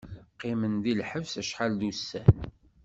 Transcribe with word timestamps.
Qqimen 0.33 0.75
di 0.83 0.93
lḥebs 1.01 1.33
acḥal 1.41 1.71
n 1.75 1.85
wussan. 1.87 2.29